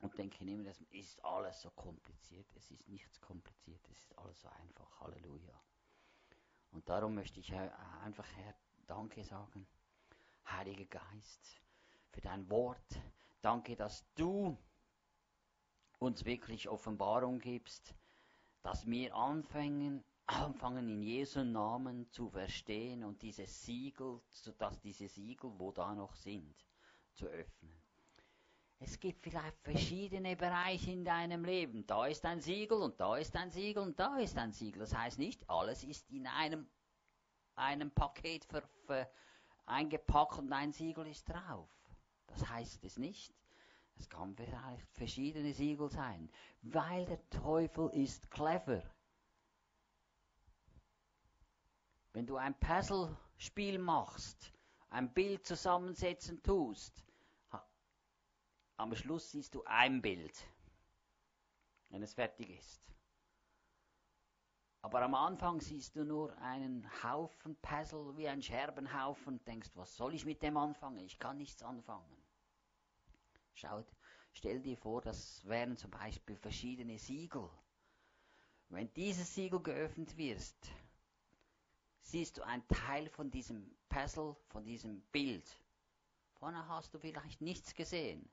[0.00, 2.46] Und denken immer, das ist alles so kompliziert.
[2.57, 5.00] Es ist nichts kompliziert, es ist alles so einfach.
[5.00, 5.61] Halleluja.
[6.70, 8.55] Und darum möchte ich einfach, Herr,
[8.87, 9.66] Danke sagen.
[10.46, 11.61] Heiliger Geist,
[12.09, 13.00] für dein Wort.
[13.42, 14.57] Danke, dass du
[15.98, 17.94] uns wirklich Offenbarung gibst,
[18.62, 24.20] dass wir anfangen, anfangen in Jesu Namen zu verstehen und diese Siegel,
[24.58, 26.54] dass diese Siegel, wo da noch sind,
[27.14, 27.80] zu öffnen.
[28.82, 31.86] Es gibt vielleicht verschiedene Bereiche in deinem Leben.
[31.86, 34.80] Da ist ein Siegel und da ist ein Siegel und da ist ein Siegel.
[34.80, 36.66] Das heißt nicht, alles ist in einem,
[37.56, 39.06] einem Paket für, für
[39.66, 41.68] eingepackt und ein Siegel ist drauf.
[42.26, 43.34] Das heißt es nicht.
[44.00, 46.30] Es kann vielleicht verschiedene Siegel sein,
[46.62, 48.82] weil der Teufel ist clever.
[52.14, 54.54] Wenn du ein Puzzle-Spiel machst,
[54.88, 57.04] ein Bild zusammensetzen tust,
[58.78, 60.48] am Schluss siehst du ein Bild,
[61.90, 62.80] wenn es fertig ist.
[64.80, 69.94] Aber am Anfang siehst du nur einen Haufen Puzzle wie ein Scherbenhaufen und denkst, was
[69.94, 71.04] soll ich mit dem anfangen?
[71.04, 72.19] Ich kann nichts anfangen.
[73.55, 73.86] Schaut,
[74.32, 77.48] stell dir vor, das wären zum Beispiel verschiedene Siegel.
[78.68, 80.55] Wenn dieses Siegel geöffnet wird,
[82.03, 85.61] siehst du einen Teil von diesem Puzzle, von diesem Bild.
[86.34, 88.30] Vorne hast du vielleicht nichts gesehen.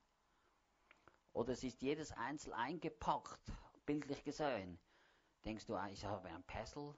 [1.34, 3.52] Oder es ist jedes einzeln eingepackt,
[3.86, 4.80] bildlich gesehen.
[5.46, 6.96] Denkst du, ah, ich habe ein Puzzle,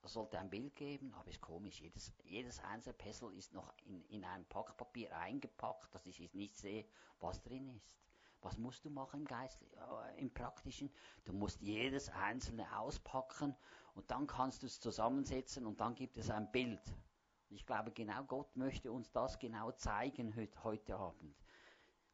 [0.00, 1.80] das sollte ein Bild geben, aber ist komisch.
[1.80, 6.84] Jedes, jedes einzelne Puzzle ist noch in, in einem Packpapier eingepackt, dass ich nicht sehe,
[7.20, 7.98] was drin ist.
[8.40, 10.90] Was musst du machen im Geistlichen, äh, im Praktischen?
[11.24, 13.56] Du musst jedes einzelne auspacken
[13.94, 16.82] und dann kannst du es zusammensetzen und dann gibt es ein Bild.
[17.50, 21.34] Und ich glaube, genau Gott möchte uns das genau zeigen heute, heute Abend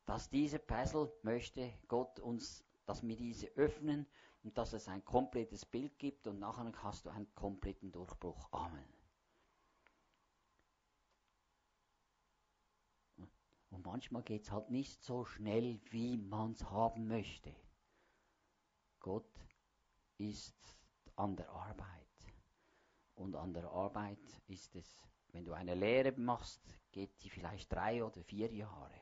[0.07, 4.07] dass diese Puzzle möchte Gott uns, dass wir diese öffnen
[4.45, 8.53] und dass es ein komplettes Bild gibt und nachher hast du einen kompletten Durchbruch.
[8.53, 8.95] Amen.
[13.70, 17.53] Und manchmal geht es halt nicht so schnell, wie man es haben möchte.
[19.01, 19.49] Gott
[20.18, 20.78] ist
[21.16, 22.05] an der Arbeit.
[23.14, 28.05] Und an der Arbeit ist es, wenn du eine Lehre machst, geht die vielleicht drei
[28.05, 29.01] oder vier Jahre.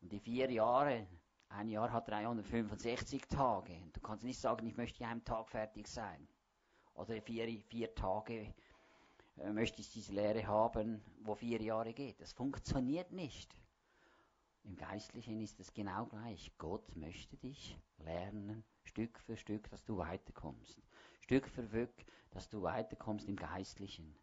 [0.00, 1.08] Und die vier Jahre,
[1.48, 3.72] ein Jahr hat 365 Tage.
[3.92, 6.28] Du kannst nicht sagen, ich möchte in einem Tag fertig sein.
[6.94, 8.54] Oder vier, vier Tage
[9.36, 12.20] äh, möchte ich diese Lehre haben, wo vier Jahre geht.
[12.20, 13.56] Das funktioniert nicht.
[14.64, 16.52] Im Geistlichen ist es genau gleich.
[16.58, 20.82] Gott möchte dich lernen, Stück für Stück, dass du weiterkommst.
[21.20, 21.94] Stück für Stück,
[22.30, 24.16] dass du weiterkommst im Geistlichen.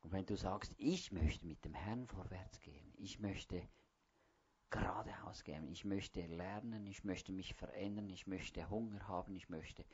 [0.00, 3.62] Und wenn du sagst, ich möchte mit dem Herrn vorwärts gehen, ich möchte
[4.74, 9.84] geradeaus gehen, ich möchte lernen, ich möchte mich verändern, ich möchte Hunger haben, ich möchte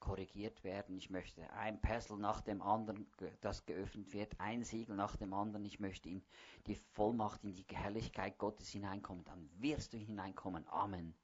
[0.00, 0.96] korrigiert werden.
[0.96, 3.06] Ich möchte ein Pessel nach dem anderen,
[3.42, 5.64] das geöffnet wird, ein Siegel nach dem anderen.
[5.64, 6.22] Ich möchte in
[6.66, 9.24] die Vollmacht, in die Herrlichkeit Gottes hineinkommen.
[9.24, 10.66] Dann wirst du hineinkommen.
[10.68, 11.14] Amen.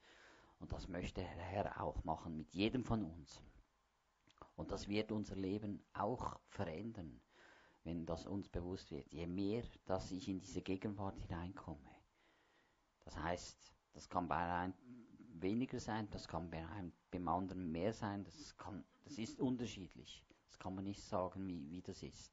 [0.60, 3.40] Und das möchte der Herr auch machen mit jedem von uns.
[4.54, 7.20] Und das wird unser Leben auch verändern,
[7.84, 9.10] wenn das uns bewusst wird.
[9.12, 11.95] Je mehr, dass ich in diese Gegenwart hineinkomme.
[13.06, 14.74] Das heißt, das kann bei einem
[15.40, 20.22] weniger sein, das kann bei einem beim anderen mehr sein, das, kann, das ist unterschiedlich.
[20.48, 22.32] Das kann man nicht sagen, wie, wie das ist.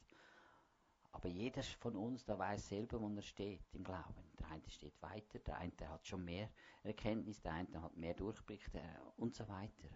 [1.11, 4.31] Aber jeder von uns, der weiß selber, wo er steht im Glauben.
[4.39, 6.49] Der eine steht weiter, der eine hat schon mehr
[6.81, 9.89] Erkenntnis, der eine hat mehr Durchblick der, und so weiter.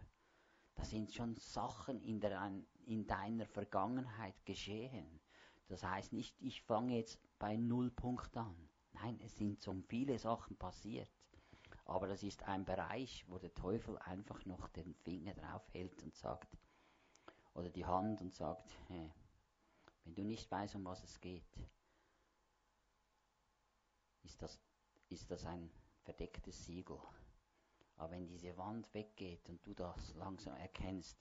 [0.75, 2.51] Das sind schon Sachen in, der,
[2.85, 5.19] in deiner Vergangenheit geschehen.
[5.69, 8.66] Das heißt nicht, ich fange jetzt bei Nullpunkt an.
[9.01, 11.09] Nein, es sind so viele Sachen passiert.
[11.85, 16.15] Aber das ist ein Bereich, wo der Teufel einfach noch den Finger drauf hält und
[16.15, 16.57] sagt,
[17.53, 19.11] oder die Hand und sagt, hey,
[20.03, 21.47] wenn du nicht weißt, um was es geht,
[24.23, 24.59] ist das,
[25.09, 25.69] ist das ein
[26.03, 26.99] verdecktes Siegel.
[27.97, 31.17] Aber wenn diese Wand weggeht und du das langsam erkennst,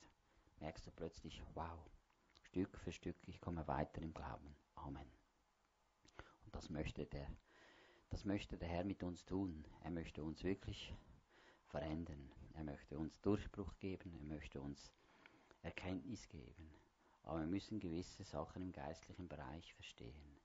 [0.59, 1.79] merkst du plötzlich, wow,
[2.43, 4.55] Stück für Stück, ich komme weiter im Glauben.
[4.75, 5.09] Amen.
[6.45, 7.27] Und das möchte der
[8.09, 9.65] das möchte der Herr mit uns tun.
[9.83, 10.93] Er möchte uns wirklich
[11.67, 12.31] verändern.
[12.53, 14.13] Er möchte uns Durchbruch geben.
[14.13, 14.91] Er möchte uns
[15.61, 16.71] Erkenntnis geben.
[17.23, 20.39] Aber wir müssen gewisse Sachen im geistlichen Bereich verstehen.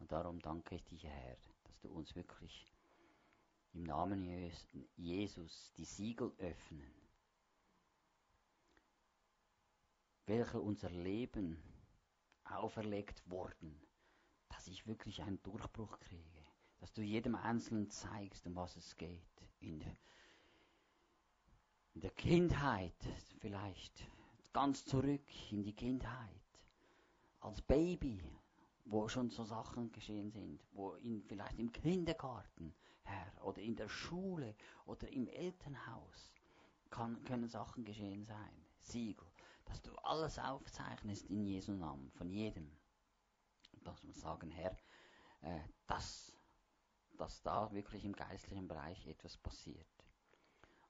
[0.00, 2.66] Und darum danke ich dir, Herr, dass du uns wirklich
[3.72, 4.52] im Namen
[4.96, 6.92] Jesus die Siegel öffnen,
[10.26, 11.62] welche unser Leben
[12.44, 13.80] auferlegt wurden,
[14.48, 16.37] dass ich wirklich einen Durchbruch kriege
[16.78, 19.22] dass du jedem Einzelnen zeigst, um was es geht.
[19.60, 19.96] In der,
[21.94, 22.94] in der Kindheit
[23.40, 24.06] vielleicht,
[24.52, 26.30] ganz zurück in die Kindheit,
[27.40, 28.22] als Baby,
[28.84, 33.88] wo schon so Sachen geschehen sind, wo in, vielleicht im Kindergarten, Herr, oder in der
[33.88, 34.54] Schule
[34.86, 36.32] oder im Elternhaus
[36.90, 38.64] kann, können Sachen geschehen sein.
[38.80, 39.26] Siegel,
[39.66, 42.70] dass du alles aufzeichnest in Jesu Namen, von jedem.
[43.84, 44.76] Dass wir sagen, Herr,
[45.42, 46.37] äh, das
[47.18, 49.86] dass da wirklich im geistlichen Bereich etwas passiert.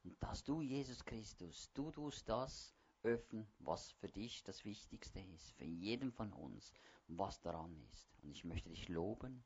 [0.04, 5.52] Und dass du, Jesus Christus, du tust das öffnen, was für dich das Wichtigste ist,
[5.52, 6.72] für jeden von uns,
[7.08, 8.08] was daran ist.
[8.22, 9.44] Und ich möchte dich loben,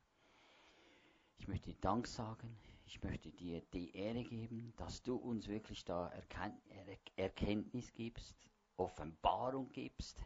[1.38, 5.84] ich möchte dir Dank sagen, ich möchte dir die Ehre geben, dass du uns wirklich
[5.84, 8.36] da Erken er Erkenntnis gibst,
[8.76, 10.22] Offenbarung gibst,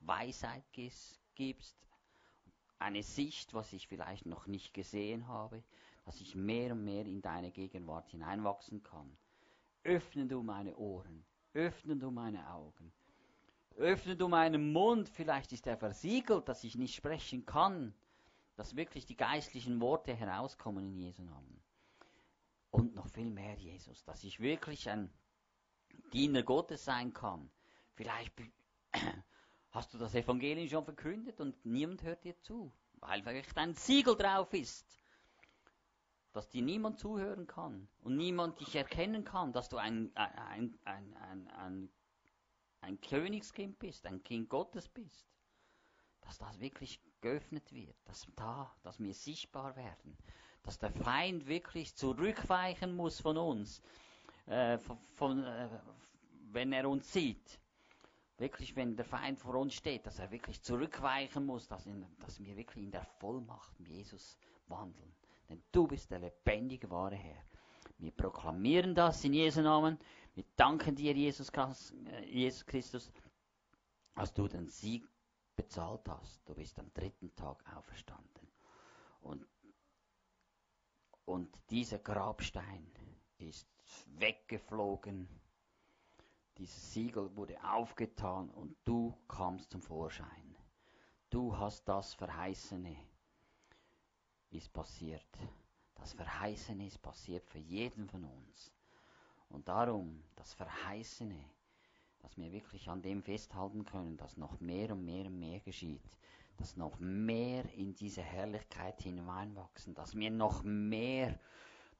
[0.00, 1.88] Weisheit gibst,
[2.78, 5.62] eine Sicht, was ich vielleicht noch nicht gesehen habe,
[6.08, 9.14] dass ich mehr und mehr in deine Gegenwart hineinwachsen kann.
[9.84, 12.94] Öffne du meine Ohren, öffne du meine Augen,
[13.76, 17.92] öffne du meinen Mund, vielleicht ist er versiegelt, dass ich nicht sprechen kann,
[18.56, 21.62] dass wirklich die geistlichen Worte herauskommen in Jesu Namen.
[22.70, 25.10] Und noch viel mehr, Jesus, dass ich wirklich ein
[26.14, 27.50] Diener Gottes sein kann.
[27.96, 28.32] Vielleicht
[29.72, 34.16] hast du das Evangelium schon verkündet und niemand hört dir zu, weil vielleicht ein Siegel
[34.16, 34.98] drauf ist
[36.38, 41.16] dass dir niemand zuhören kann und niemand dich erkennen kann, dass du ein, ein, ein,
[41.16, 41.90] ein, ein,
[42.80, 45.26] ein Königskind bist, ein Kind Gottes bist.
[46.20, 50.16] Dass das wirklich geöffnet wird, dass da, dass wir sichtbar werden,
[50.62, 53.82] dass der Feind wirklich zurückweichen muss von uns,
[54.46, 55.68] äh, von, von äh,
[56.52, 57.58] wenn er uns sieht.
[58.36, 62.38] Wirklich, wenn der Feind vor uns steht, dass er wirklich zurückweichen muss, dass, in, dass
[62.38, 65.17] wir wirklich in der Vollmacht Jesus wandeln
[65.48, 67.42] denn du bist der lebendige, wahre Herr.
[67.98, 69.98] Wir proklamieren das in Jesu Namen.
[70.34, 73.10] Wir danken dir, Jesus, äh, Jesus Christus,
[74.14, 75.08] dass du den Sieg
[75.56, 76.48] bezahlt hast.
[76.48, 78.48] Du bist am dritten Tag auferstanden.
[79.20, 79.44] Und,
[81.24, 82.86] und dieser Grabstein
[83.38, 83.66] ist
[84.06, 85.28] weggeflogen.
[86.56, 90.56] Dieses Siegel wurde aufgetan und du kamst zum Vorschein.
[91.30, 92.96] Du hast das Verheißene
[94.50, 95.26] ist passiert.
[95.94, 98.72] Das Verheißene ist passiert für jeden von uns.
[99.48, 101.38] Und darum, das Verheißene,
[102.20, 106.02] dass wir wirklich an dem festhalten können, dass noch mehr und mehr und mehr geschieht,
[106.56, 111.38] dass noch mehr in diese Herrlichkeit hineinwachsen, dass wir noch mehr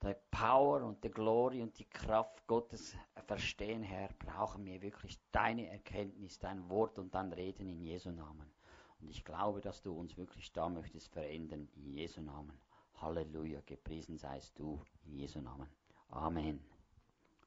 [0.03, 2.97] die Power und die Glory und die Kraft Gottes
[3.27, 8.58] verstehen, Herr, brauchen wir wirklich deine Erkenntnis, dein Wort und dein Reden in Jesu Namen.
[9.01, 12.53] Und ich glaube, dass du uns wirklich da möchtest verändern in Jesu Namen.
[12.95, 15.69] Halleluja, gepriesen seist du in Jesu Namen.
[16.09, 16.61] Amen.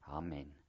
[0.03, 0.61] Amen.